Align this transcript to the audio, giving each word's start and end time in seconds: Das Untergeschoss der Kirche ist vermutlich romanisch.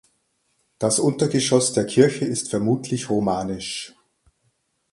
Das 0.79 0.97
Untergeschoss 0.97 1.73
der 1.73 1.85
Kirche 1.85 2.25
ist 2.25 2.49
vermutlich 2.49 3.11
romanisch. 3.11 3.93